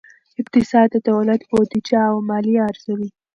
اقتصاد 0.41 0.87
د 0.93 0.97
دولت 1.09 1.41
بودیجه 1.49 1.99
او 2.11 2.15
مالیه 2.29 2.61
ارزوي. 2.69 3.09